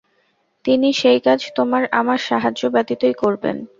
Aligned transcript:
তিনি 0.65 0.89
সেই 0.93 1.19
কাজ 1.19 1.39
তোমার 1.55 1.83
আমার 1.91 2.19
সাহায্য 2.29 2.61
ব্যতিতই 2.69 3.15
করবেন। 3.23 3.57